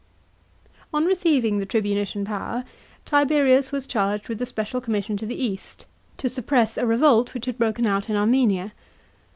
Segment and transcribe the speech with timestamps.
[0.65, 2.65] f On receiving the tribunician power,
[3.05, 5.85] Tiberius was charged with a special com mission to the East,
[6.17, 8.71] to suppress a revolt which had broken out in Armenia.